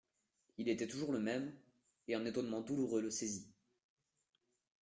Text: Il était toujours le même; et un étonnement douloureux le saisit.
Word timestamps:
Il 0.57 0.67
était 0.67 0.87
toujours 0.87 1.11
le 1.13 1.19
même; 1.19 1.53
et 2.07 2.15
un 2.15 2.25
étonnement 2.25 2.61
douloureux 2.61 3.01
le 3.03 3.11
saisit. 3.11 3.51